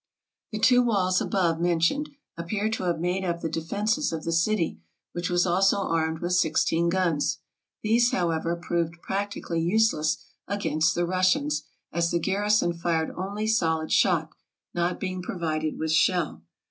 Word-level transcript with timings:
The 0.51 0.57
two 0.57 0.81
walls 0.81 1.21
above 1.21 1.59
mentioned 1.59 2.09
appear 2.35 2.69
to 2.71 2.85
have 2.85 2.99
made 2.99 3.23
up 3.23 3.41
the 3.41 3.47
defenses 3.49 4.11
of 4.11 4.23
the 4.23 4.31
city, 4.31 4.79
which 5.11 5.29
was 5.29 5.45
also 5.45 5.77
armed 5.77 6.21
with 6.21 6.31
sixteen 6.31 6.89
guns. 6.89 7.37
These, 7.83 8.09
however, 8.11 8.55
proved 8.55 8.99
practically 9.03 9.61
useless 9.61 10.17
against 10.47 10.95
the 10.95 11.05
Russians, 11.05 11.65
as 11.93 12.09
the 12.09 12.17
garrison 12.17 12.73
fired 12.73 13.11
only 13.15 13.45
solid 13.45 13.91
shot, 13.91 14.31
not 14.73 14.99
being 14.99 15.21
provided 15.21 15.77
with 15.77 15.91
shell. 15.91 16.41